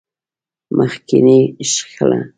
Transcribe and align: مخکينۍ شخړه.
مخکينۍ 0.77 1.39
شخړه. 1.71 2.19